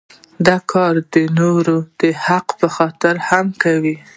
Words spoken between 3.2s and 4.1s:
هم کوو.